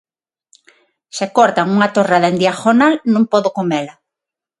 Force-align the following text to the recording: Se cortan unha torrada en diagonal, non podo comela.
Se 1.17 1.25
cortan 1.37 1.67
unha 1.75 1.91
torrada 1.95 2.27
en 2.31 2.37
diagonal, 2.43 2.93
non 3.13 3.23
podo 3.31 3.49
comela. 3.57 3.93